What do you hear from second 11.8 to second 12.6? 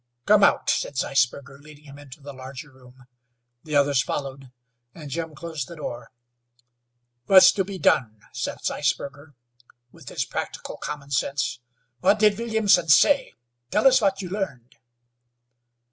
"What did